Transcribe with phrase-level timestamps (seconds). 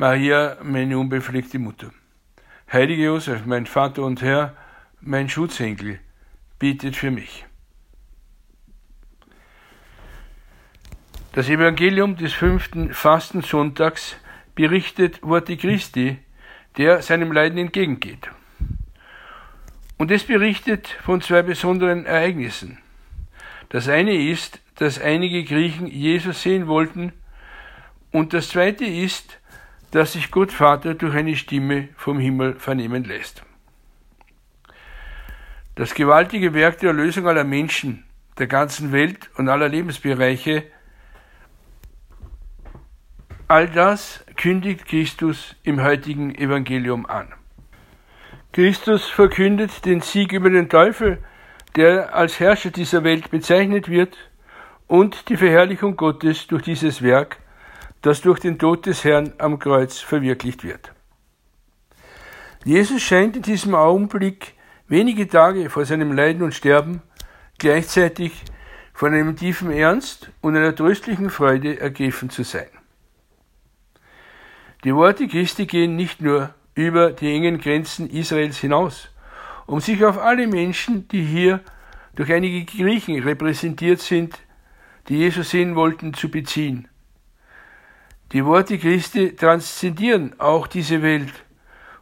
[0.00, 1.90] Maria, meine unbefleckte Mutter.
[2.72, 4.54] Heilige Josef, mein Vater und Herr,
[5.00, 5.98] mein Schutzengel,
[6.60, 7.46] bittet für mich.
[11.32, 14.14] Das Evangelium des fünften Fastensonntags
[14.54, 16.18] berichtet Worte Christi,
[16.76, 18.30] der seinem Leiden entgegengeht.
[19.96, 22.78] Und es berichtet von zwei besonderen Ereignissen.
[23.68, 27.12] Das eine ist, dass einige Griechen Jesus sehen wollten,
[28.12, 29.40] und das zweite ist,
[29.90, 33.42] dass sich Gott Vater durch eine Stimme vom Himmel vernehmen lässt.
[35.74, 38.04] Das gewaltige Werk der Erlösung aller Menschen,
[38.38, 40.64] der ganzen Welt und aller Lebensbereiche,
[43.46, 47.32] all das kündigt Christus im heutigen Evangelium an.
[48.52, 51.18] Christus verkündet den Sieg über den Teufel,
[51.76, 54.16] der als Herrscher dieser Welt bezeichnet wird,
[54.88, 57.36] und die Verherrlichung Gottes durch dieses Werk,
[58.02, 60.92] das durch den Tod des Herrn am Kreuz verwirklicht wird.
[62.64, 64.54] Jesus scheint in diesem Augenblick
[64.88, 67.02] wenige Tage vor seinem Leiden und Sterben
[67.58, 68.44] gleichzeitig
[68.92, 72.68] von einem tiefen Ernst und einer tröstlichen Freude ergriffen zu sein.
[74.84, 79.08] Die Worte Christi gehen nicht nur über die engen Grenzen Israels hinaus,
[79.66, 81.60] um sich auf alle Menschen, die hier
[82.14, 84.38] durch einige Griechen repräsentiert sind,
[85.08, 86.88] die Jesus sehen wollten, zu beziehen.
[88.32, 91.32] Die Worte Christi transzendieren auch diese Welt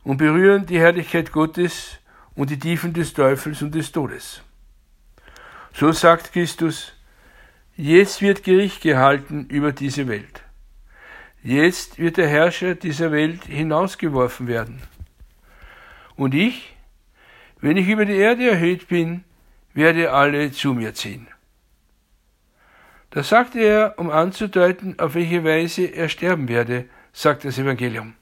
[0.02, 1.98] und berühren die Herrlichkeit Gottes
[2.34, 4.42] und die Tiefen des Teufels und des Todes.
[5.72, 6.94] So sagt Christus,
[7.76, 10.42] jetzt wird Gericht gehalten über diese Welt.
[11.44, 14.82] Jetzt wird der Herrscher dieser Welt hinausgeworfen werden.
[16.16, 16.74] Und ich,
[17.60, 19.22] wenn ich über die Erde erhöht bin,
[19.74, 21.28] werde alle zu mir ziehen.
[23.16, 26.84] Das sagte er, um anzudeuten, auf welche Weise er sterben werde,
[27.14, 28.12] sagt das Evangelium.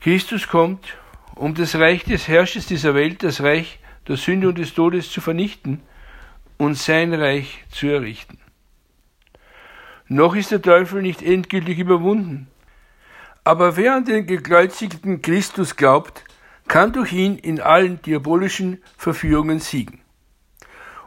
[0.00, 0.96] Christus kommt,
[1.36, 3.78] um das Reich des Herrschers dieser Welt, das Reich
[4.08, 5.82] der Sünde und des Todes zu vernichten
[6.58, 8.38] und sein Reich zu errichten.
[10.08, 12.48] Noch ist der Teufel nicht endgültig überwunden.
[13.44, 16.24] Aber wer an den gekreuzigten Christus glaubt,
[16.66, 20.00] kann durch ihn in allen diabolischen Verführungen siegen.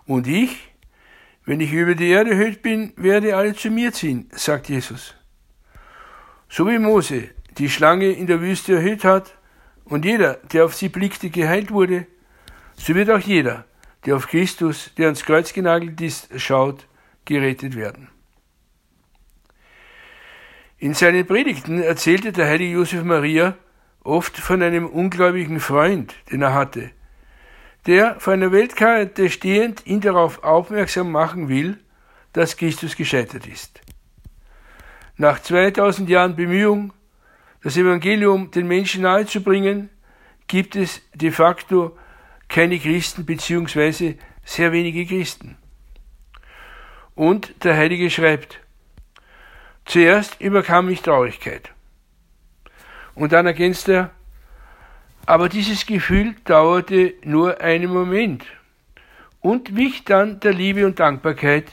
[0.05, 0.68] Und ich,
[1.49, 5.15] wenn ich über die Erde erhöht bin, werde alle zu mir ziehen, sagt Jesus.
[6.47, 9.35] So wie Mose die Schlange in der Wüste erhöht hat
[9.83, 12.05] und jeder, der auf sie blickte, geheilt wurde,
[12.75, 13.65] so wird auch jeder,
[14.05, 16.85] der auf Christus, der ans Kreuz genagelt ist, schaut,
[17.25, 18.09] gerettet werden.
[20.77, 23.55] In seinen Predigten erzählte der heilige Josef Maria
[24.03, 26.91] oft von einem ungläubigen Freund, den er hatte,
[27.85, 31.77] der vor einer Weltkarte stehend ihn darauf aufmerksam machen will,
[32.33, 33.81] dass Christus gescheitert ist.
[35.17, 36.93] Nach 2000 Jahren Bemühung,
[37.63, 39.89] das Evangelium den Menschen nahezubringen,
[40.47, 41.97] gibt es de facto
[42.47, 44.15] keine Christen bzw.
[44.43, 45.57] sehr wenige Christen.
[47.15, 48.59] Und der Heilige schreibt,
[49.85, 51.71] zuerst überkam mich Traurigkeit.
[53.13, 54.11] Und dann ergänzt er,
[55.29, 58.43] aber dieses Gefühl dauerte nur einen Moment
[59.41, 61.67] und wich dann der Liebe und Dankbarkeit,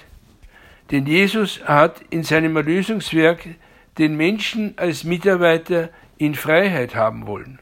[0.90, 3.48] denn Jesus hat in seinem Erlösungswerk
[3.96, 7.58] den Menschen als Mitarbeiter in Freiheit haben wollen.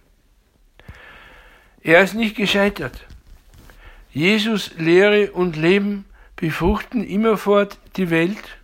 [1.80, 3.06] Er ist nicht gescheitert.
[4.10, 8.58] Jesus Lehre und Leben befruchten immerfort die Welt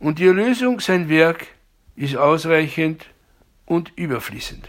[0.00, 1.46] und die Erlösung, sein Werk,
[1.94, 3.06] ist ausreichend
[3.64, 4.68] und überfließend.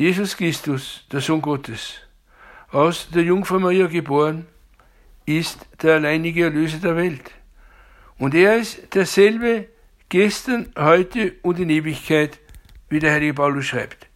[0.00, 1.96] Jesus Christus, der Sohn Gottes,
[2.70, 4.46] aus der Jungfrau Maria geboren,
[5.26, 7.30] ist der alleinige Erlöser der Welt.
[8.16, 9.68] Und er ist derselbe
[10.08, 12.38] gestern, heute und in Ewigkeit,
[12.88, 14.06] wie der heilige Paulus schreibt.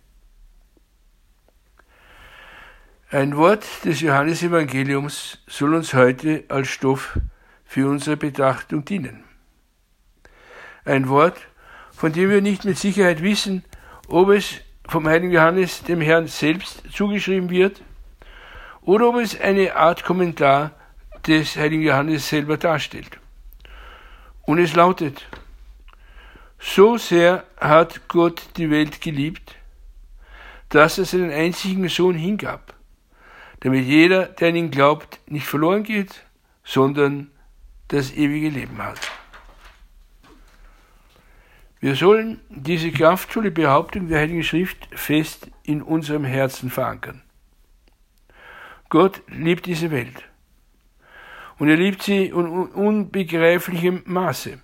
[3.11, 7.21] Ein Wort des Johannesevangeliums soll uns heute als Stoff
[7.67, 9.23] für unsere Betrachtung dienen.
[10.87, 11.37] Ein Wort,
[11.93, 13.65] von dem wir nicht mit Sicherheit wissen,
[14.09, 17.83] ob es vom heiligen Johannes dem Herrn selbst zugeschrieben wird
[18.83, 20.73] oder ob es eine Art Kommentar
[21.27, 23.19] des heiligen Johannes selber darstellt.
[24.43, 25.27] Und es lautet,
[26.59, 29.55] So sehr hat Gott die Welt geliebt,
[30.69, 32.75] dass er seinen einzigen Sohn hingab,
[33.61, 36.25] damit jeder, der an ihn glaubt, nicht verloren geht,
[36.63, 37.31] sondern
[37.89, 39.01] das ewige Leben hat.
[41.85, 47.21] Wir sollen diese kraftvolle Behauptung der Heiligen Schrift fest in unserem Herzen verankern.
[48.89, 50.25] Gott liebt diese Welt.
[51.59, 54.59] Und er liebt sie in unbegreiflichem Maße.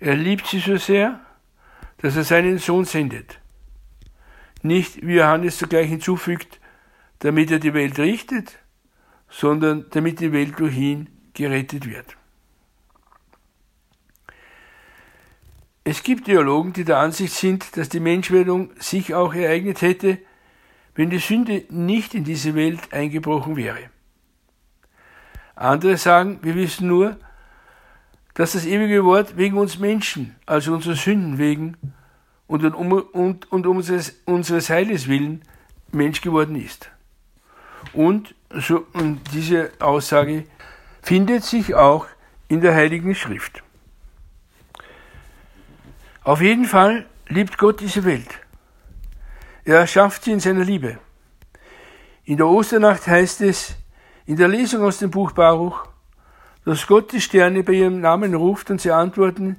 [0.00, 1.18] Er liebt sie so sehr,
[2.02, 3.40] dass er seinen Sohn sendet.
[4.60, 6.60] Nicht, wie Johannes zugleich hinzufügt,
[7.20, 8.58] damit er die Welt richtet,
[9.30, 12.18] sondern damit die Welt durch ihn gerettet wird.
[15.90, 20.18] Es gibt Theologen, die der Ansicht sind, dass die Menschwerdung sich auch ereignet hätte,
[20.94, 23.90] wenn die Sünde nicht in diese Welt eingebrochen wäre.
[25.56, 27.16] Andere sagen, wir wissen nur,
[28.34, 31.76] dass das ewige Wort wegen uns Menschen, also unserer Sünden wegen
[32.46, 35.42] und um, und, und unseres, unseres Heiles willen
[35.90, 36.88] Mensch geworden ist.
[37.94, 40.44] Und, so, und diese Aussage
[41.02, 42.06] findet sich auch
[42.46, 43.64] in der Heiligen Schrift.
[46.22, 48.28] Auf jeden Fall liebt Gott diese Welt.
[49.64, 50.98] Er erschafft sie in seiner Liebe.
[52.24, 53.74] In der Osternacht heißt es
[54.26, 55.88] in der Lesung aus dem Buch Baruch,
[56.64, 59.56] dass Gott die Sterne bei ihrem Namen ruft und sie antworten,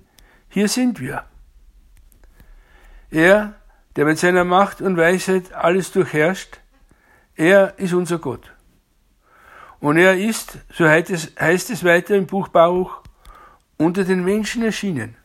[0.50, 1.24] hier sind wir.
[3.10, 3.56] Er,
[3.96, 6.60] der mit seiner Macht und Weisheit alles durchherrscht,
[7.36, 8.54] er ist unser Gott.
[9.80, 13.02] Und er ist, so heißt es, heißt es weiter im Buch Baruch,
[13.78, 15.18] unter den Menschen erschienen.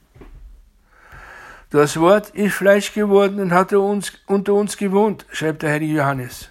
[1.71, 6.49] Das Wort ist Fleisch geworden und hat uns, unter uns gewohnt, schreibt der heilige Johannes.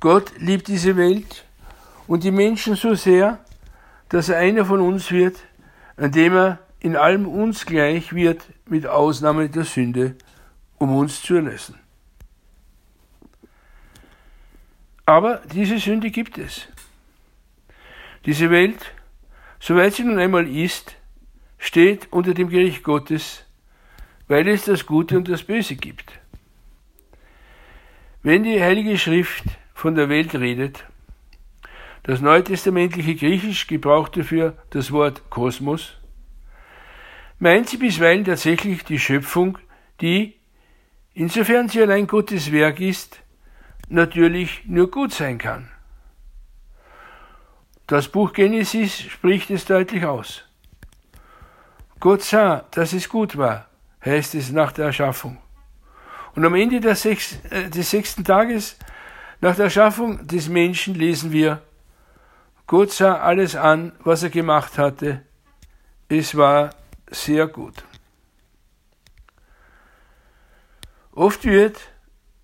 [0.00, 1.44] Gott liebt diese Welt
[2.08, 3.38] und die Menschen so sehr,
[4.08, 5.36] dass er einer von uns wird,
[5.96, 10.16] an dem er in allem uns gleich wird, mit Ausnahme der Sünde,
[10.78, 11.76] um uns zu erlösen.
[15.06, 16.66] Aber diese Sünde gibt es.
[18.26, 18.92] Diese Welt,
[19.60, 20.96] soweit sie nun einmal ist,
[21.58, 23.44] steht unter dem Gericht Gottes,
[24.32, 26.10] weil es das Gute und das Böse gibt.
[28.22, 29.44] Wenn die Heilige Schrift
[29.74, 30.86] von der Welt redet,
[32.04, 35.98] das neutestamentliche Griechisch gebraucht dafür das Wort Kosmos,
[37.40, 39.58] meint sie bisweilen tatsächlich die Schöpfung,
[40.00, 40.32] die,
[41.12, 43.20] insofern sie allein Gottes Werk ist,
[43.90, 45.68] natürlich nur gut sein kann.
[47.86, 50.46] Das Buch Genesis spricht es deutlich aus.
[52.00, 53.68] Gott sah, dass es gut war,
[54.04, 55.38] heißt es nach der Erschaffung.
[56.34, 58.76] Und am Ende des, sechs, äh, des sechsten Tages
[59.40, 61.62] nach der Erschaffung des Menschen lesen wir,
[62.66, 65.22] Gott sah alles an, was er gemacht hatte.
[66.08, 66.70] Es war
[67.10, 67.84] sehr gut.
[71.12, 71.78] Oft wird,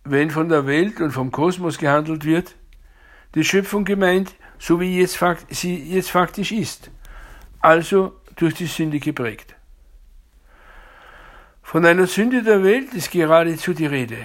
[0.05, 2.55] wenn von der Welt und vom Kosmos gehandelt wird,
[3.34, 5.19] die Schöpfung gemeint, so wie jetzt,
[5.50, 6.90] sie jetzt faktisch ist,
[7.60, 9.55] also durch die Sünde geprägt.
[11.69, 14.17] Von einer Sünde der Welt ist geradezu die Rede,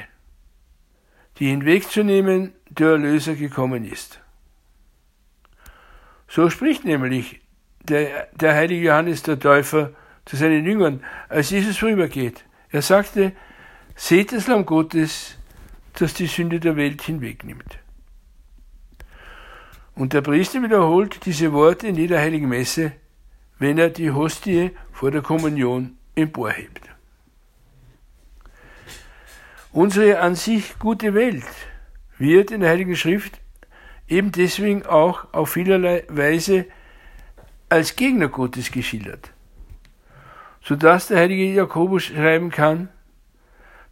[1.40, 4.22] die hinwegzunehmen der Erlöser gekommen ist.
[6.30, 7.42] So spricht nämlich
[7.82, 9.92] der, der heilige Johannes der Täufer
[10.24, 12.46] zu seinen Jüngern, als Jesus vorübergeht.
[12.70, 13.34] Er sagte,
[13.94, 15.38] seht das Lamm Gottes,
[16.00, 17.78] das die Sünde der Welt hinwegnimmt.
[19.96, 22.94] Und der Priester wiederholt diese Worte in jeder heiligen Messe,
[23.60, 26.93] wenn er die Hostie vor der Kommunion emporhebt.
[29.74, 31.44] Unsere an sich gute Welt
[32.20, 33.42] wird in der Heiligen Schrift
[34.08, 36.68] eben deswegen auch auf vielerlei Weise
[37.70, 39.32] als Gegner Gottes geschildert,
[40.62, 42.90] sodass der heilige Jakobus schreiben kann,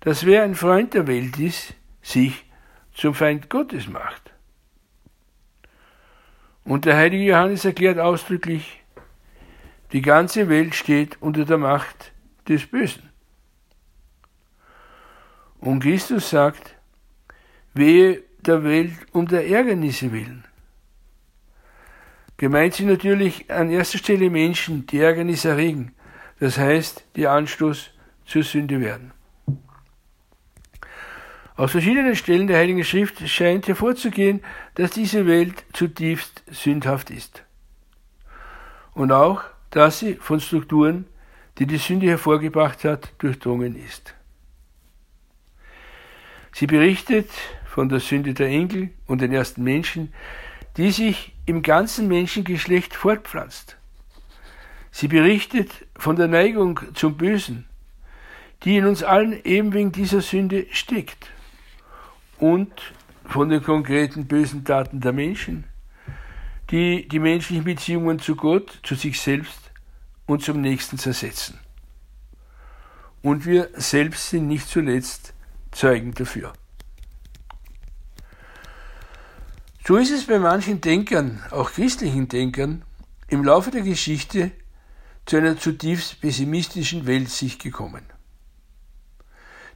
[0.01, 1.73] dass wer ein Freund der Welt ist,
[2.03, 2.45] sich
[2.93, 4.31] zum Feind Gottes macht.
[6.63, 8.83] Und der heilige Johannes erklärt ausdrücklich,
[9.93, 12.11] die ganze Welt steht unter der Macht
[12.47, 13.10] des Bösen.
[15.61, 16.75] Und Christus sagt,
[17.73, 20.43] wehe der Welt um der Ärgernisse willen.
[22.37, 25.93] Gemeint sind natürlich an erster Stelle Menschen, die Ärgernis erregen,
[26.39, 27.91] das heißt, die Anstoß
[28.25, 29.13] zur Sünde werden.
[31.55, 34.41] Aus verschiedenen Stellen der Heiligen Schrift scheint hervorzugehen,
[34.73, 37.43] dass diese Welt zutiefst sündhaft ist.
[38.95, 41.05] Und auch, dass sie von Strukturen,
[41.59, 44.15] die die Sünde hervorgebracht hat, durchdrungen ist.
[46.53, 47.29] Sie berichtet
[47.65, 50.13] von der Sünde der Engel und den ersten Menschen,
[50.77, 53.77] die sich im ganzen Menschengeschlecht fortpflanzt.
[54.91, 57.65] Sie berichtet von der Neigung zum Bösen,
[58.63, 61.31] die in uns allen eben wegen dieser Sünde steckt
[62.37, 62.93] und
[63.25, 65.63] von den konkreten bösen Taten der Menschen,
[66.69, 69.71] die die menschlichen Beziehungen zu Gott, zu sich selbst
[70.25, 71.59] und zum Nächsten zersetzen.
[73.21, 75.33] Und wir selbst sind nicht zuletzt
[75.71, 76.53] Zeugen dafür.
[79.85, 82.83] So ist es bei manchen Denkern, auch christlichen Denkern,
[83.27, 84.51] im Laufe der Geschichte
[85.25, 88.03] zu einer zutiefst pessimistischen Weltsicht gekommen.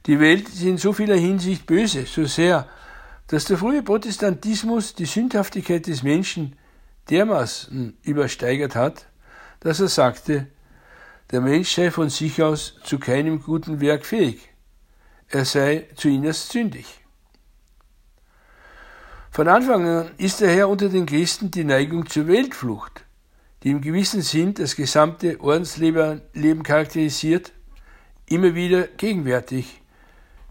[0.06, 2.68] Die Welt ist in so vieler Hinsicht böse, so sehr,
[3.26, 6.56] dass der frühe Protestantismus die Sündhaftigkeit des Menschen
[7.10, 9.06] dermaßen übersteigert hat,
[9.60, 10.46] dass er sagte,
[11.32, 14.48] der Mensch sei von sich aus zu keinem guten Werk fähig,
[15.28, 16.86] er sei zu innerst sündig.
[19.30, 23.04] Von Anfang an ist daher unter den Christen die Neigung zur Weltflucht,
[23.62, 27.52] die im gewissen Sinn das gesamte Ordensleben charakterisiert,
[28.26, 29.82] immer wieder gegenwärtig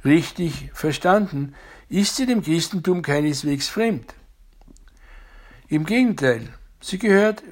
[0.03, 1.55] richtig verstanden,
[1.89, 4.13] ist sie dem Christentum keineswegs fremd.
[5.67, 7.44] Im Gegenteil, sie gehört,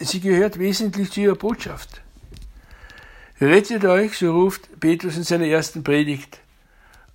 [0.00, 2.03] sie gehört wesentlich zu ihrer Botschaft.
[3.40, 6.40] Rettet euch, so ruft Petrus in seiner ersten Predigt,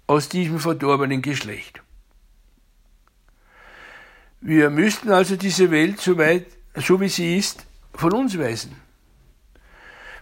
[0.08, 1.82] aus diesem verdorbenen Geschlecht.
[4.42, 8.76] Wir müssten also diese Welt so weit, so wie sie ist, von uns weisen.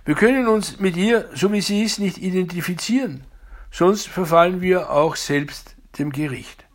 [0.06, 3.25] Wir können uns mit ihr, so wie sie ist, nicht identifizieren
[3.72, 6.66] sonst verfallen wir auch selbst dem Gericht.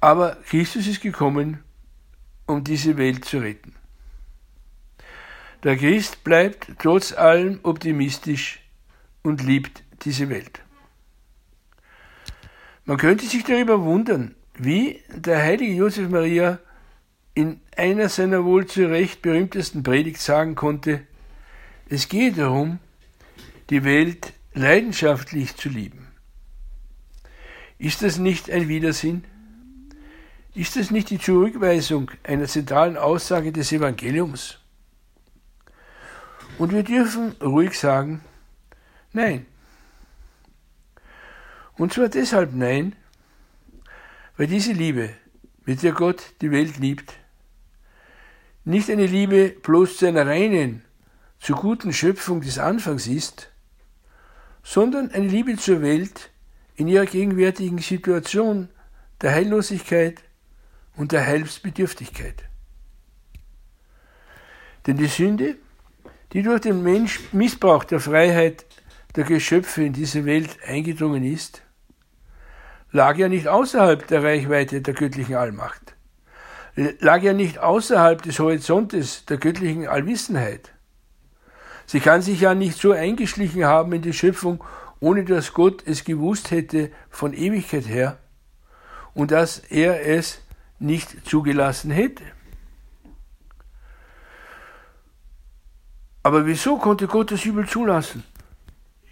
[0.00, 1.62] Aber Christus ist gekommen,
[2.46, 3.74] um diese Welt zu retten.
[5.62, 8.60] Der Christ bleibt trotz allem optimistisch
[9.22, 10.60] und liebt diese Welt.
[12.84, 16.60] Man könnte sich darüber wundern, wie der heilige Josef Maria
[17.34, 21.02] in einer seiner wohl zu Recht berühmtesten Predigt sagen konnte,
[21.88, 22.78] es geht darum,
[23.70, 26.08] die Welt leidenschaftlich zu lieben.
[27.78, 29.24] Ist das nicht ein Widersinn?
[30.54, 34.58] Ist das nicht die Zurückweisung einer zentralen Aussage des Evangeliums?
[36.58, 38.22] Und wir dürfen ruhig sagen,
[39.12, 39.46] nein.
[41.76, 42.96] Und zwar deshalb nein,
[44.36, 45.10] weil diese Liebe,
[45.64, 47.12] mit der Gott die Welt liebt,
[48.64, 50.82] nicht eine Liebe bloß zu einer reinen,
[51.38, 53.50] zur guten Schöpfung des Anfangs ist,
[54.62, 56.30] sondern eine Liebe zur Welt
[56.74, 58.68] in ihrer gegenwärtigen Situation
[59.20, 60.22] der Heillosigkeit
[60.96, 62.44] und der Heilsbedürftigkeit.
[64.86, 65.56] Denn die Sünde,
[66.36, 68.66] die durch den Mensch Missbrauch der Freiheit
[69.14, 71.62] der Geschöpfe in diese Welt eingedrungen ist,
[72.92, 75.96] lag ja nicht außerhalb der Reichweite der göttlichen Allmacht,
[76.74, 80.72] lag ja nicht außerhalb des Horizontes der göttlichen Allwissenheit.
[81.86, 84.62] Sie kann sich ja nicht so eingeschlichen haben in die Schöpfung,
[85.00, 88.18] ohne dass Gott es gewusst hätte von Ewigkeit her
[89.14, 90.42] und dass er es
[90.78, 92.24] nicht zugelassen hätte.
[96.26, 98.24] Aber wieso konnte Gott das Übel zulassen?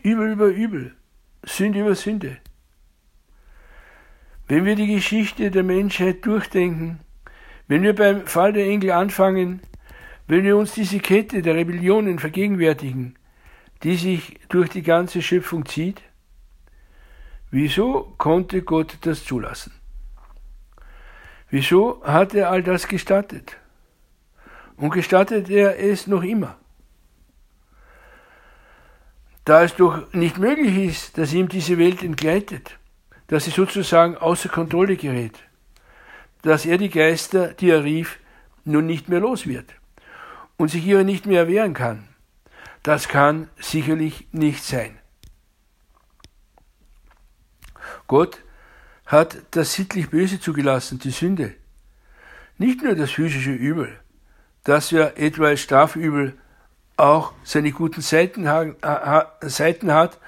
[0.03, 0.97] Übel über Übel,
[1.45, 2.39] Sünde über Sünde.
[4.49, 6.99] Wenn wir die Geschichte der Menschheit durchdenken,
[7.69, 9.63] wenn wir beim Fall der Engel anfangen,
[10.27, 13.17] wenn wir uns diese Kette der Rebellionen vergegenwärtigen,
[13.85, 16.03] die sich durch die ganze Schöpfung zieht,
[17.53, 19.73] wieso konnte Gott das zulassen?
[21.49, 23.57] Wieso hat er all das gestattet?
[24.77, 26.59] Und gestattet er es noch immer?
[29.45, 32.79] Da es doch nicht möglich ist, dass ihm diese Welt entgleitet,
[33.27, 35.39] dass sie sozusagen außer Kontrolle gerät,
[36.43, 38.19] dass er die Geister, die er rief,
[38.65, 39.75] nun nicht mehr los wird
[40.57, 42.09] und sich ihrer nicht mehr wehren kann.
[42.83, 44.99] Das kann sicherlich nicht sein.
[48.07, 48.41] Gott
[49.07, 51.55] hat das sittlich Böse zugelassen, die Sünde.
[52.57, 53.99] Nicht nur das physische Übel,
[54.65, 56.35] das ja etwa als Strafübel
[56.97, 58.45] auch seine guten Seiten,
[59.43, 60.19] Seiten hat.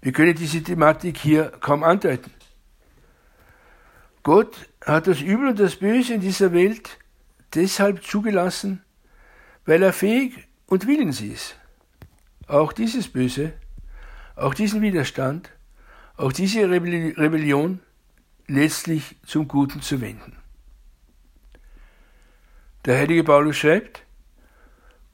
[0.00, 2.30] Wir können diese Thematik hier kaum andeuten.
[4.22, 6.98] Gott hat das Übel und das Böse in dieser Welt
[7.54, 8.84] deshalb zugelassen,
[9.64, 11.56] weil er fähig und willens ist,
[12.46, 13.52] auch dieses Böse,
[14.34, 15.50] auch diesen Widerstand,
[16.16, 17.80] auch diese Rebellion
[18.46, 20.36] letztlich zum Guten zu wenden.
[22.84, 24.05] Der heilige Paulus schreibt,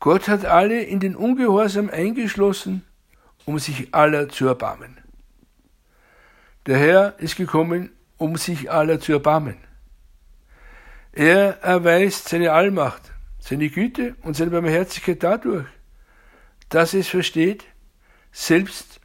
[0.02, 2.84] Gott hat alle in den Ungehorsam eingeschlossen,
[3.44, 4.98] um sich aller zu erbarmen.
[6.66, 9.58] Der Herr ist gekommen, um sich aller zu erbarmen.
[11.12, 15.66] Er erweist seine Allmacht seine Güte und seine Barmherzigkeit dadurch,
[16.68, 17.64] dass es versteht,
[18.32, 19.00] selbst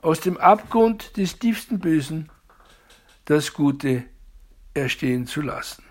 [0.00, 2.30] aus dem Abgrund des tiefsten Bösen
[3.26, 4.04] das Gute
[4.72, 5.87] erstehen zu lassen.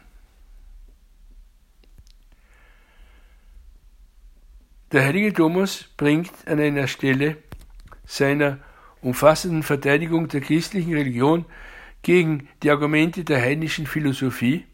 [4.94, 7.36] Der heilige Thomas bringt an einer Stelle
[8.06, 8.60] seiner
[9.02, 11.44] umfassenden Verteidigung der christlichen Religion
[12.04, 14.66] gegen die Argumente der heidnischen Philosophie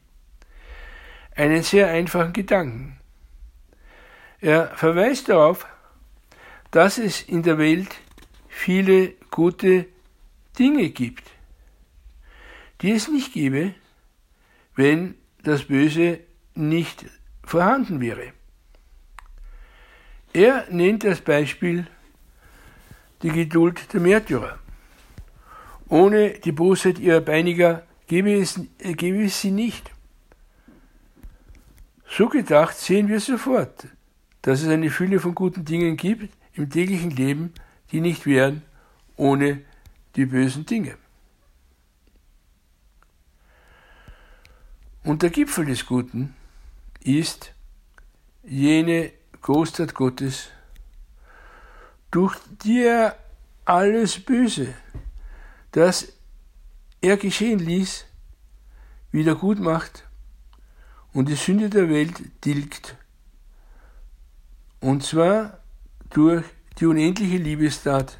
[1.36, 3.00] einen sehr einfachen Gedanken.
[4.40, 5.66] Er verweist darauf,
[6.70, 7.96] dass es in der Welt
[8.48, 9.88] viele gute
[10.60, 11.24] Dinge gibt,
[12.82, 13.74] die es nicht gäbe,
[14.76, 16.20] wenn das Böse
[16.54, 17.06] nicht
[17.44, 18.34] vorhanden wäre.
[20.34, 21.88] Er nennt als Beispiel
[23.22, 24.60] die Geduld der Märtyrer.
[25.88, 29.92] Ohne die Bosheit ihrer Peiniger gäbe es, gäbe es sie nicht.
[32.10, 33.88] So gedacht sehen wir sofort,
[34.42, 37.54] dass es eine Fülle von guten Dingen gibt im täglichen Leben,
[37.92, 38.64] die nicht wären
[39.16, 39.62] ohne
[40.16, 40.98] die bösen Dinge.
[45.04, 46.34] Und der Gipfel des Guten
[47.04, 47.54] ist
[48.44, 49.12] jene
[49.44, 50.52] Großtat Gottes,
[52.12, 53.18] durch die er
[53.66, 54.74] alles Böse,
[55.74, 56.14] das
[57.02, 58.06] er geschehen ließ,
[59.12, 60.08] wieder gut macht
[61.12, 62.96] und die Sünde der Welt tilgt.
[64.80, 65.60] Und zwar
[66.10, 66.46] durch
[66.80, 68.20] die unendliche Liebestat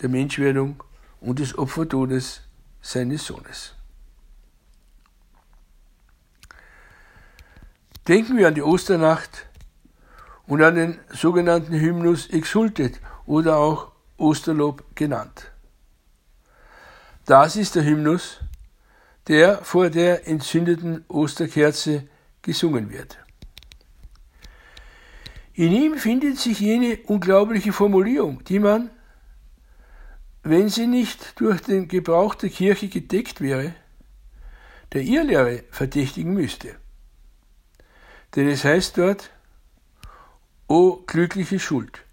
[0.00, 0.84] der Menschwerdung
[1.20, 2.42] und des Opfertodes
[2.80, 3.74] seines Sohnes.
[8.06, 9.49] Denken wir an die Osternacht
[10.50, 15.52] und an den sogenannten Hymnus Exultet oder auch Osterlob genannt.
[17.24, 18.40] Das ist der Hymnus,
[19.28, 22.08] der vor der entzündeten Osterkerze
[22.42, 23.16] gesungen wird.
[25.54, 28.90] In ihm findet sich jene unglaubliche Formulierung, die man,
[30.42, 33.72] wenn sie nicht durch den Gebrauch der Kirche gedeckt wäre,
[34.94, 36.74] der Irrlehre verdächtigen müsste.
[38.34, 39.30] Denn es heißt dort,
[40.70, 42.04] O glückliche Schuld,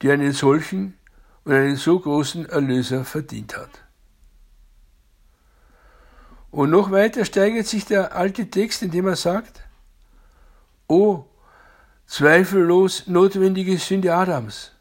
[0.00, 0.96] die einen solchen
[1.44, 3.82] und einen so großen Erlöser verdient hat.
[6.50, 9.60] Und noch weiter steigert sich der alte Text, indem er sagt,
[10.88, 11.26] O
[12.06, 14.72] zweifellos notwendige Sünde Adams,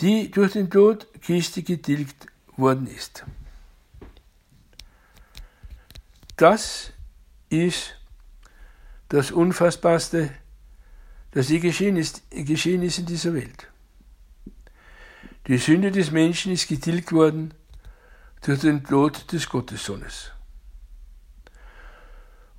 [0.00, 3.24] die durch den Tod Christi getilgt worden ist.
[6.36, 6.92] Das
[7.48, 7.96] ist
[9.08, 10.30] das Unfassbarste,
[11.38, 13.68] dass je geschehen ist, geschehen ist in dieser Welt.
[15.46, 17.54] Die Sünde des Menschen ist getilgt worden
[18.42, 20.32] durch den Tod des Gottessohnes.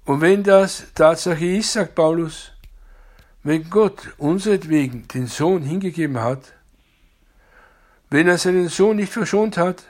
[0.06, 2.54] Und wenn das Tatsache ist, sagt Paulus,
[3.44, 6.54] wenn Gott unseretwegen den Sohn hingegeben hat,
[8.10, 9.84] wenn er seinen Sohn nicht verschont hat,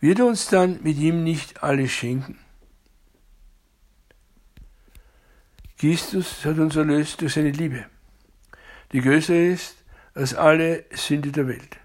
[0.00, 2.38] wird er uns dann mit ihm nicht alles schenken?
[5.78, 7.86] Christus hat uns erlöst durch seine Liebe,
[8.92, 9.76] die größer ist
[10.12, 11.76] als alle Sünde der Welt.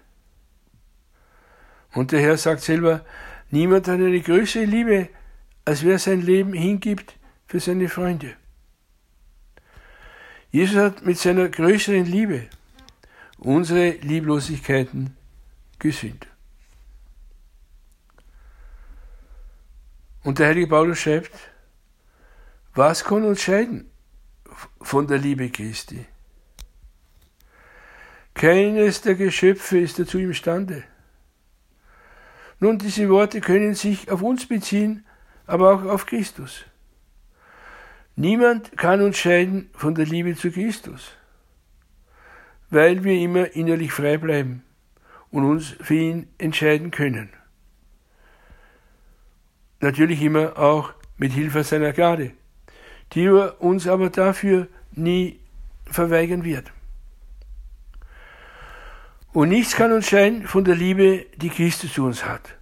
[1.92, 3.04] Und der Herr sagt selber,
[3.50, 5.10] niemand hat eine größere Liebe,
[5.64, 7.14] als wer sein Leben hingibt
[7.46, 8.34] für seine Freunde.
[10.50, 12.48] Jesus hat mit seiner größeren Liebe
[13.38, 15.16] unsere Lieblosigkeiten
[15.78, 16.26] gesühnt.
[20.24, 21.53] Und der heilige Paulus schreibt,
[22.74, 23.90] was kann uns scheiden
[24.80, 26.06] von der Liebe Christi?
[28.34, 30.82] Keines der Geschöpfe ist dazu imstande.
[32.58, 35.06] Nun, diese Worte können sich auf uns beziehen,
[35.46, 36.64] aber auch auf Christus.
[38.16, 41.12] Niemand kann uns scheiden von der Liebe zu Christus,
[42.70, 44.64] weil wir immer innerlich frei bleiben
[45.30, 47.30] und uns für ihn entscheiden können.
[49.80, 52.32] Natürlich immer auch mit Hilfe seiner Gnade
[53.14, 55.38] die er uns aber dafür nie
[55.86, 56.72] verweigern wird.
[59.32, 62.56] Und nichts kann uns scheinen von der Liebe, die Christus zu uns hat.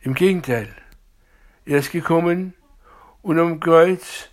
[0.00, 0.68] Im Gegenteil,
[1.66, 2.54] er ist gekommen,
[3.20, 4.30] um am Kreuz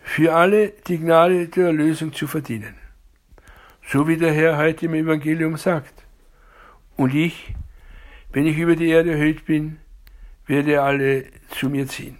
[0.00, 2.76] für alle die Gnade der Erlösung zu verdienen.
[3.88, 6.04] So wie der Herr heute im Evangelium sagt.
[6.96, 7.54] Und ich,
[8.32, 9.78] wenn ich über die Erde erhöht bin,
[10.46, 12.18] werde alle zu mir ziehen.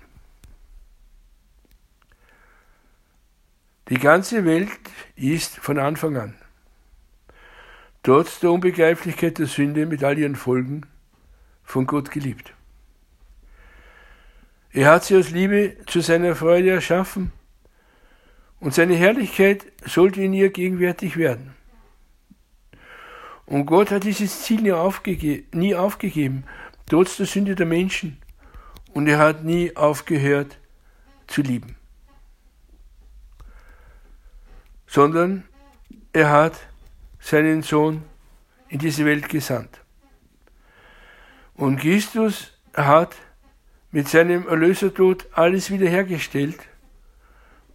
[3.88, 4.68] Die ganze Welt
[5.16, 6.34] ist von Anfang an,
[8.02, 10.82] trotz der Unbegreiflichkeit der Sünde mit all ihren Folgen,
[11.64, 12.52] von Gott geliebt.
[14.72, 17.32] Er hat sie aus Liebe zu seiner Freude erschaffen
[18.60, 21.54] und seine Herrlichkeit sollte in ihr gegenwärtig werden.
[23.46, 26.44] Und Gott hat dieses Ziel nie, aufgege nie aufgegeben,
[26.84, 28.18] trotz der Sünde der Menschen.
[28.92, 30.58] Und er hat nie aufgehört
[31.26, 31.77] zu lieben.
[34.88, 35.44] Sondern
[36.12, 36.58] er hat
[37.20, 38.02] seinen Sohn
[38.68, 39.80] in diese Welt gesandt.
[41.54, 43.14] Und Christus hat
[43.90, 46.60] mit seinem Erlösertod alles wiederhergestellt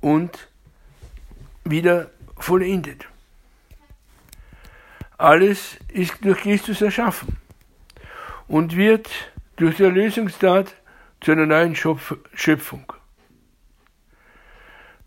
[0.02, 0.48] und
[1.64, 3.08] wieder vollendet.
[5.18, 7.38] Alles ist durch Christus erschaffen
[8.48, 9.10] und wird
[9.56, 10.76] durch die Erlösungstat
[11.22, 12.94] zu einer neuen Schöpfung.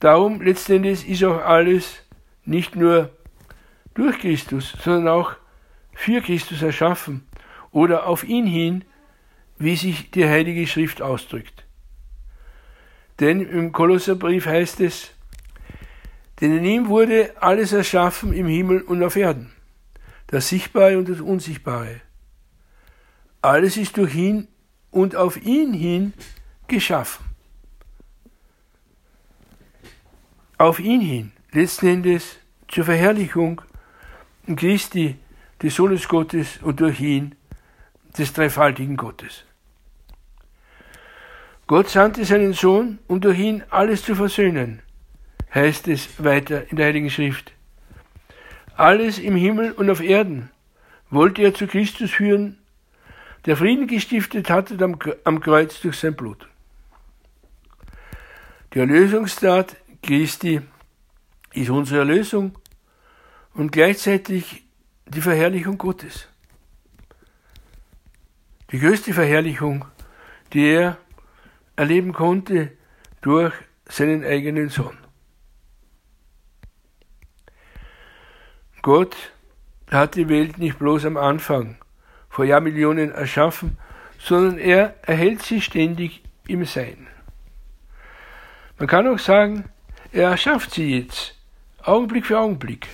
[0.01, 2.03] Darum letztendlich ist auch alles
[2.45, 3.11] nicht nur
[3.95, 5.37] durch Christus, sondern auch
[5.95, 7.27] für Christus erschaffen
[7.73, 8.85] oder auf ihn hin,
[9.59, 11.65] wie sich die Heilige Schrift ausdrückt.
[13.21, 15.13] Denn im Kolosserbrief heißt es,
[16.41, 19.53] denn in ihm wurde alles erschaffen im Himmel und auf Erden,
[20.27, 22.03] das Sichtbare und das Unsichtbare.
[23.41, 24.49] Alles ist durch ihn
[24.91, 26.13] und auf ihn hin
[26.69, 27.26] geschaffen.
[30.59, 32.39] Auf ihn hin, letzten Endes
[32.69, 33.61] zur Verherrlichung
[34.57, 35.17] Christi,
[35.63, 37.35] des Sohnes Gottes und durch ihn
[38.17, 39.45] des dreifaltigen Gottes.
[41.67, 44.81] Gott sandte seinen Sohn, um durch ihn alles zu versöhnen,
[45.55, 47.53] heißt es weiter in der Heiligen Schrift.
[48.77, 50.51] Alles im Himmel und auf Erden
[51.11, 52.57] wollte er zu Christus führen,
[53.45, 54.79] der Frieden gestiftet hatte
[55.25, 56.49] am Kreuz durch sein Blut.
[58.73, 60.61] Die Erlösungstat Christi
[61.53, 62.57] ist unsere Erlösung
[63.55, 64.65] und gleichzeitig
[65.09, 66.29] die Verherrlichung Gottes.
[68.71, 69.85] Die größte Verherrlichung,
[70.53, 70.99] die er
[71.75, 72.73] erleben konnte
[73.21, 73.53] durch
[73.87, 74.97] seinen eigenen Sohn.
[78.83, 79.17] Gott
[79.91, 81.79] hat die Welt nicht bloß am Anfang
[82.29, 83.77] vor Jahrmillionen erschaffen,
[84.19, 87.09] sondern er erhält sie ständig im Sein.
[88.79, 89.65] Man kann auch sagen,
[90.13, 91.35] er erschafft sie jetzt,
[91.83, 92.89] Augenblick für Augenblick.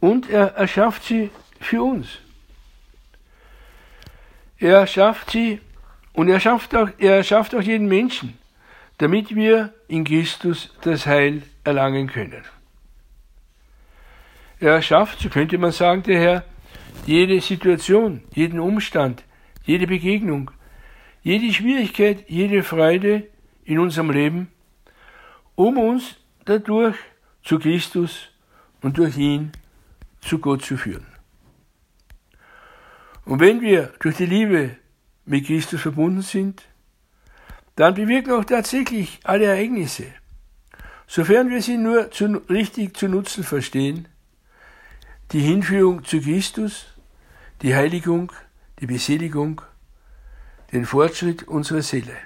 [0.00, 2.18] Und er erschafft sie für uns.
[4.58, 5.60] Er schafft sie
[6.12, 8.38] und er schafft auch, er erschafft auch jeden Menschen,
[8.98, 12.44] damit wir in Christus das Heil erlangen können.
[14.58, 16.44] Er erschafft, so könnte man sagen, der Herr,
[17.06, 19.24] jede Situation, jeden Umstand,
[19.64, 20.50] jede Begegnung,
[21.22, 23.26] jede Schwierigkeit, jede Freude
[23.64, 24.48] in unserem Leben,
[25.54, 26.16] um uns
[26.50, 26.96] dadurch
[27.44, 28.28] zu Christus
[28.82, 29.52] und durch ihn
[30.20, 31.06] zu Gott zu führen.
[33.24, 34.76] Und wenn wir durch die Liebe
[35.24, 36.62] mit Christus verbunden sind,
[37.76, 40.06] dann bewirken auch tatsächlich alle Ereignisse,
[41.06, 44.08] sofern wir sie nur zu, richtig zu nutzen verstehen,
[45.30, 46.86] die Hinführung zu Christus,
[47.62, 48.32] die Heiligung,
[48.80, 49.62] die Beseligung,
[50.72, 52.16] den Fortschritt unserer Seele,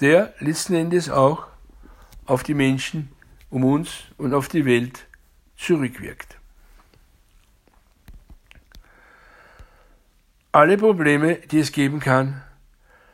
[0.00, 1.51] der letzten Endes auch
[2.32, 3.10] auf die Menschen
[3.50, 5.06] um uns und auf die Welt
[5.54, 6.38] zurückwirkt.
[10.50, 12.42] Alle Probleme, die es geben kann,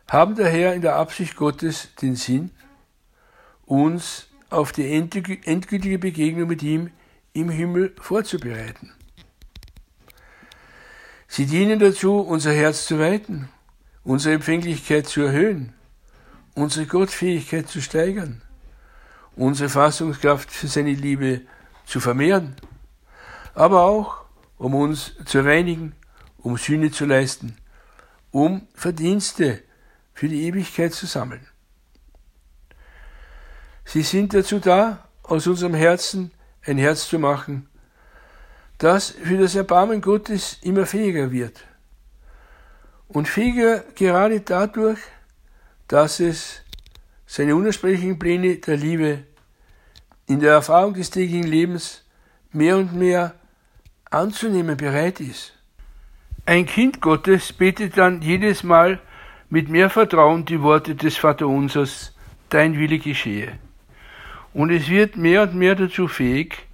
[0.06, 2.52] haben daher in der Absicht Gottes den Sinn,
[3.66, 6.92] uns auf die endgültige Begegnung mit ihm
[7.32, 8.92] im Himmel vorzubereiten.
[11.26, 13.48] Sie dienen dazu, unser Herz zu weiten,
[14.04, 15.74] unsere Empfänglichkeit zu erhöhen,
[16.54, 18.42] unsere Gottfähigkeit zu steigern,
[19.38, 21.42] unsere Fassungskraft für seine Liebe
[21.86, 22.56] zu vermehren,
[23.54, 24.24] aber auch,
[24.58, 25.94] um uns zu reinigen
[26.38, 27.56] um Sühne zu leisten,
[28.30, 29.62] um Verdienste
[30.14, 31.46] für die Ewigkeit zu sammeln.
[33.84, 36.30] Sie sind dazu da, aus unserem Herzen
[36.64, 37.68] ein Herz zu machen,
[38.78, 41.64] das für das Erbarmen Gottes immer fähiger wird.
[43.08, 45.00] Und fähiger gerade dadurch,
[45.88, 46.62] dass es
[47.26, 49.24] seine unersprechlichen Pläne der Liebe
[50.28, 52.04] in der Erfahrung des täglichen Lebens
[52.52, 53.34] mehr und mehr
[54.10, 55.54] anzunehmen bereit ist.
[56.44, 59.00] Ein Kind Gottes betet dann jedes Mal
[59.48, 62.14] mit mehr Vertrauen die Worte des Vaterunsers,
[62.50, 63.58] dein Wille geschehe.
[64.52, 66.66] Und es wird mehr und mehr dazu fähig,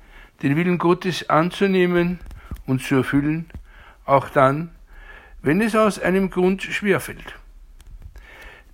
[0.42, 2.18] den Willen Gottes anzunehmen
[2.66, 3.48] und zu erfüllen,
[4.04, 4.70] auch dann,
[5.42, 7.34] wenn es aus einem Grund schwerfällt.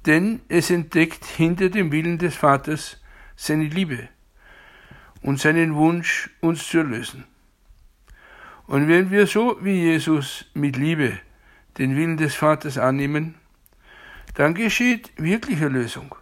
[0.06, 2.98] Denn es entdeckt hinter dem Willen des Vaters
[3.36, 4.08] seine Liebe
[5.22, 7.24] und seinen Wunsch, uns zu erlösen.
[8.66, 11.18] Und wenn wir so wie Jesus mit Liebe
[11.78, 13.34] den Willen des Vaters annehmen,
[14.34, 16.14] dann geschieht wirkliche Lösung.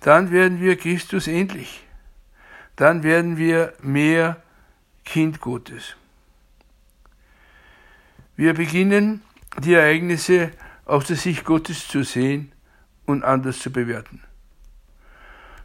[0.00, 1.84] Dann werden wir Christus ähnlich.
[2.76, 4.42] dann werden wir mehr
[5.04, 5.96] Kind Gottes.
[8.36, 9.22] Wir beginnen
[9.58, 10.52] die Ereignisse
[10.84, 12.52] aus der Sicht Gottes zu sehen
[13.04, 14.22] und anders zu bewerten.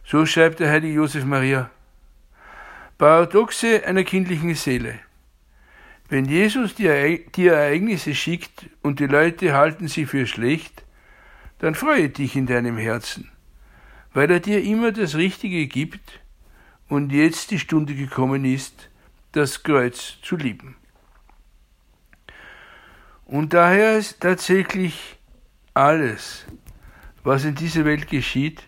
[0.04, 1.70] So schreibt der heilige Josef Maria.
[2.98, 4.98] Paradoxe einer kindlichen Seele.
[6.08, 10.82] Wenn Jesus die Ereignisse schickt und die Leute halten sie für schlecht,
[11.60, 13.30] dann freue dich in deinem Herzen,
[14.14, 16.18] weil er dir immer das Richtige gibt
[16.88, 18.90] und jetzt die Stunde gekommen ist,
[19.30, 20.74] das Kreuz zu lieben.
[23.26, 25.18] Und daher ist tatsächlich
[25.72, 26.46] alles,
[27.22, 28.64] was in dieser Welt geschieht,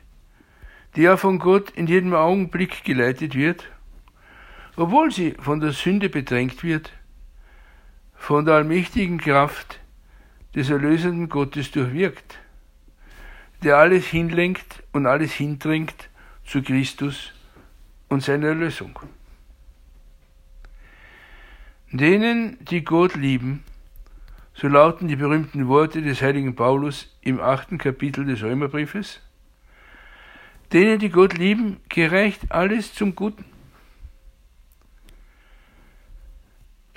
[0.95, 3.69] die ja von Gott in jedem Augenblick geleitet wird,
[4.81, 6.90] obwohl sie von der Sünde bedrängt wird,
[8.14, 9.79] von der allmächtigen Kraft
[10.55, 12.38] des erlösenden Gottes durchwirkt,
[13.62, 16.09] der alles hinlenkt und alles hindrängt
[16.47, 17.35] zu Christus
[18.09, 18.99] und seiner Erlösung.
[21.93, 23.62] Denen, die Gott lieben,
[24.55, 29.21] so lauten die berühmten Worte des heiligen Paulus im achten Kapitel des Römerbriefes,
[30.73, 33.49] denen, die Gott lieben, gereicht alles zum Guten.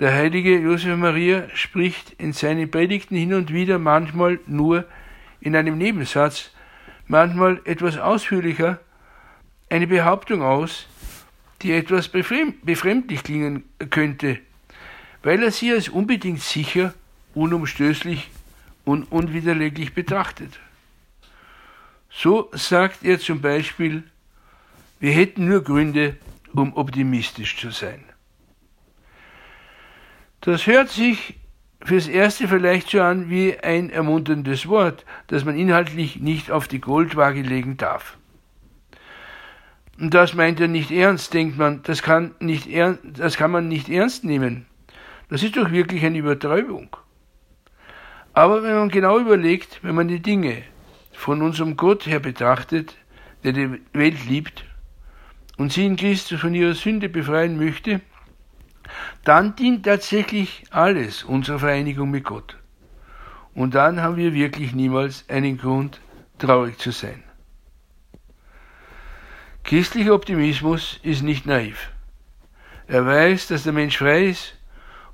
[0.04, 4.84] Der heilige Josef Maria spricht in seinen Predigten hin und wieder manchmal nur
[5.40, 6.50] in einem Nebensatz,
[7.06, 8.80] manchmal etwas ausführlicher,
[9.70, 10.88] eine Behauptung aus,
[11.62, 14.40] die etwas befremdlich klingen könnte,
[15.22, 16.92] weil er sie als unbedingt sicher,
[17.32, 18.28] unumstößlich
[18.84, 20.60] und unwiderleglich betrachtet.
[22.10, 24.02] So sagt er zum Beispiel,
[25.00, 26.18] wir hätten nur Gründe,
[26.52, 28.04] um optimistisch zu sein.
[30.44, 31.40] Das hört sich
[31.82, 36.82] fürs Erste vielleicht so an wie ein ermunterndes Wort, das man inhaltlich nicht auf die
[36.82, 38.18] Goldwaage legen darf.
[39.98, 42.68] Und das meint er nicht ernst, denkt man, das kann, nicht
[43.04, 44.66] das kann man nicht ernst nehmen.
[45.30, 46.94] Das ist doch wirklich eine Übertreibung.
[48.34, 50.62] Aber wenn man genau überlegt, wenn man die Dinge
[51.12, 52.96] von unserem Gott her betrachtet,
[53.44, 54.66] der die Welt liebt
[55.56, 58.02] und sie in Christus von ihrer Sünde befreien möchte,
[59.24, 62.56] dann dient tatsächlich alles unserer Vereinigung mit Gott.
[63.54, 66.00] Und dann haben wir wirklich niemals einen Grund,
[66.38, 67.22] traurig zu sein.
[69.62, 71.90] Christlicher Optimismus ist nicht naiv.
[72.86, 74.56] Er weiß, dass der Mensch frei ist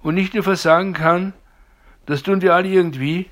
[0.02, 1.32] und nicht nur versagen kann,
[2.06, 3.30] das tun wir alle irgendwie,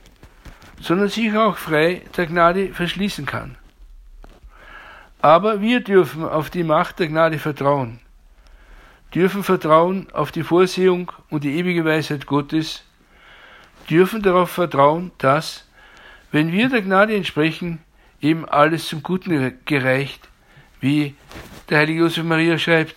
[0.80, 3.56] sondern sich auch frei der Gnade verschließen kann.
[5.20, 7.98] Aber wir dürfen auf die Macht der Gnade vertrauen
[9.14, 12.84] dürfen vertrauen auf die Vorsehung und die ewige Weisheit Gottes,
[13.88, 15.66] dürfen darauf vertrauen, dass,
[16.30, 17.80] wenn wir der Gnade entsprechen,
[18.20, 20.28] eben alles zum Guten gereicht,
[20.80, 21.14] wie
[21.68, 22.96] der heilige Josef Maria schreibt.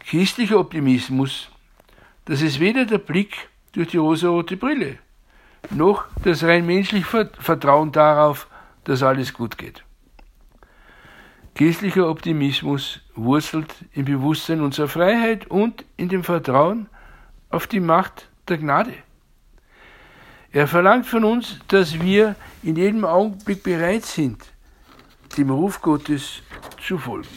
[0.00, 1.48] Christlicher Optimismus,
[2.24, 4.98] das ist weder der Blick durch die rosarote Brille,
[5.70, 8.46] noch das rein menschliche Vertrauen darauf,
[8.84, 9.85] dass alles gut geht.
[11.56, 16.86] Christlicher Optimismus wurzelt im Bewusstsein unserer Freiheit und in dem Vertrauen
[17.48, 18.92] auf die Macht der Gnade.
[20.52, 24.44] Er verlangt von uns, dass wir in jedem Augenblick bereit sind,
[25.38, 26.42] dem Ruf Gottes
[26.86, 27.28] zu folgen.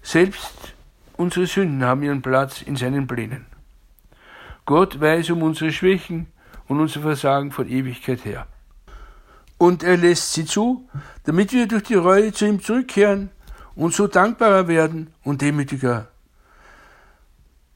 [0.00, 0.74] Selbst
[1.16, 3.46] unsere Sünden haben ihren Platz in seinen Plänen.
[4.66, 6.28] Gott weiß um unsere Schwächen
[6.68, 8.46] und unser Versagen von Ewigkeit her
[9.60, 10.88] und er lässt sie zu,
[11.24, 13.28] damit wir durch die Reue zu ihm zurückkehren
[13.74, 16.08] und so dankbarer werden und demütiger.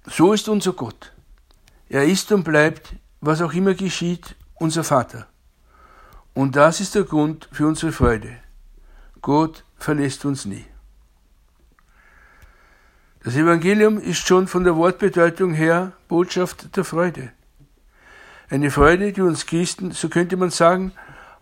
[0.06, 1.12] So ist unser Gott.
[1.90, 5.26] Er ist und bleibt, was auch immer geschieht, unser Vater.
[6.32, 8.34] Und das ist der Grund für unsere Freude.
[9.20, 10.64] Gott verlässt uns nie.
[13.22, 17.32] Das Evangelium ist schon von der Wortbedeutung her Botschaft der Freude.
[18.48, 20.92] Eine Freude, die uns Christen, so könnte man sagen,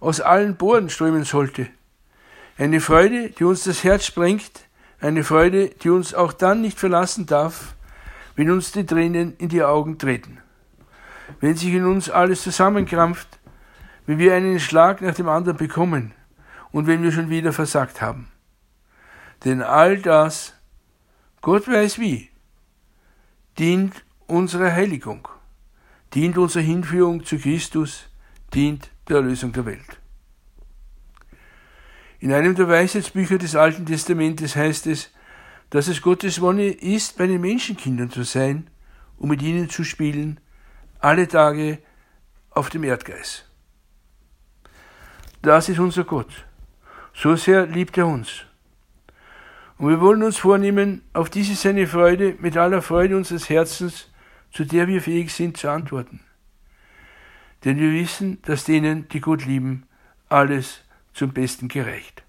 [0.02, 1.68] aus allen Poren strömen sollte.
[2.58, 4.66] Eine Freude, die uns das Herz sprengt,
[5.00, 7.76] eine Freude, die uns auch dann nicht verlassen darf,
[8.34, 10.38] wenn uns die Tränen in die Augen treten.
[11.40, 13.28] Wenn sich in uns alles zusammenkrampft,
[14.06, 16.12] wenn wir einen Schlag nach dem anderen bekommen
[16.72, 18.26] und wenn wir schon wieder versagt haben.
[19.44, 20.54] Denn all das,
[21.42, 22.28] Gott weiß wie,
[23.56, 25.28] dient unserer Heiligung,
[26.12, 28.08] dient unserer Hinführung zu Christus,
[28.52, 30.00] dient der Erlösung der Welt.
[32.20, 35.10] In einem der Weisheitsbücher des Alten Testamentes heißt es,
[35.70, 38.70] dass es Gottes Wonne ist, bei den Menschenkindern zu sein
[39.16, 40.38] und mit ihnen zu spielen,
[41.00, 41.78] alle Tage
[42.50, 43.48] auf dem Erdgeist.
[45.40, 46.46] Das ist unser Gott.
[47.14, 48.44] So sehr liebt er uns.
[49.78, 54.08] Und wir wollen uns vornehmen, auf diese seine Freude mit aller Freude unseres Herzens,
[54.52, 56.20] zu der wir fähig sind, zu antworten.
[57.64, 59.86] Denn wir wissen, dass denen, die Gott lieben,
[60.28, 62.24] alles zum Besten gereicht.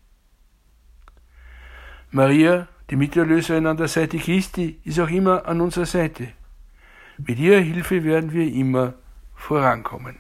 [2.12, 6.28] Maria, die Miterlöserin an der Seite Christi, ist auch immer an unserer Seite.
[7.18, 8.94] Mit ihrer Hilfe werden wir immer
[9.36, 10.18] vorankommen.